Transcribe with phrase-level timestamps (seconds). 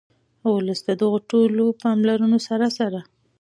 [0.53, 2.99] ولي د دغو ټولو پاملرونو سره سره